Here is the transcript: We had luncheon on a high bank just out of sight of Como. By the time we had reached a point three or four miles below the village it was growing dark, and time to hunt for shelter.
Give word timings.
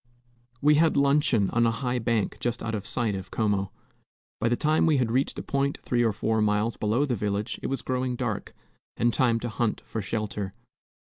We 0.63 0.75
had 0.81 0.97
luncheon 0.97 1.51
on 1.51 1.67
a 1.67 1.69
high 1.69 1.99
bank 1.99 2.37
just 2.39 2.63
out 2.63 2.73
of 2.73 2.87
sight 2.87 3.13
of 3.13 3.29
Como. 3.29 3.71
By 4.39 4.49
the 4.49 4.55
time 4.55 4.87
we 4.87 4.97
had 4.97 5.11
reached 5.11 5.37
a 5.37 5.43
point 5.43 5.77
three 5.83 6.01
or 6.03 6.11
four 6.11 6.41
miles 6.41 6.75
below 6.75 7.05
the 7.05 7.15
village 7.15 7.59
it 7.61 7.67
was 7.67 7.83
growing 7.83 8.15
dark, 8.15 8.55
and 8.97 9.13
time 9.13 9.39
to 9.41 9.49
hunt 9.49 9.83
for 9.85 10.01
shelter. 10.01 10.53